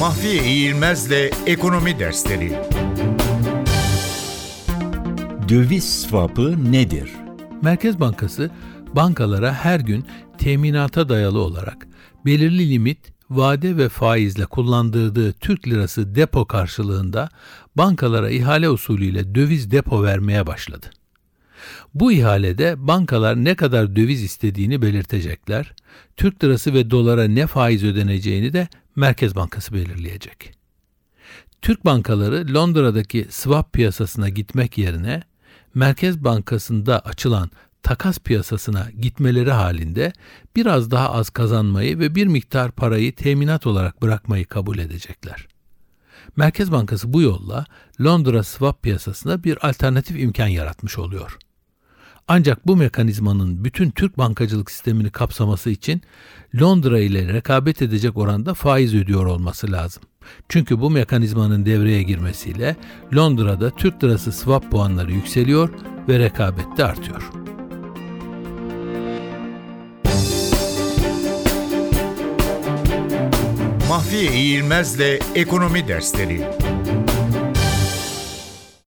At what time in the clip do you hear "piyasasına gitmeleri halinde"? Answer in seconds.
38.18-40.12